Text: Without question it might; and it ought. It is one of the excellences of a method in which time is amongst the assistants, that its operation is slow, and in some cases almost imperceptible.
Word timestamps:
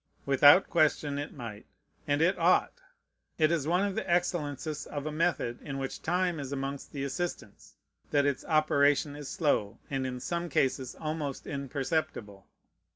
Without 0.25 0.67
question 0.67 1.19
it 1.19 1.31
might; 1.31 1.67
and 2.07 2.23
it 2.23 2.35
ought. 2.39 2.73
It 3.37 3.51
is 3.51 3.67
one 3.67 3.85
of 3.85 3.93
the 3.93 4.09
excellences 4.09 4.87
of 4.87 5.05
a 5.05 5.11
method 5.11 5.61
in 5.61 5.77
which 5.77 6.01
time 6.01 6.39
is 6.39 6.51
amongst 6.51 6.91
the 6.91 7.03
assistants, 7.03 7.75
that 8.09 8.25
its 8.25 8.43
operation 8.45 9.15
is 9.15 9.29
slow, 9.29 9.77
and 9.91 10.07
in 10.07 10.19
some 10.19 10.49
cases 10.49 10.95
almost 10.95 11.45
imperceptible. 11.45 12.47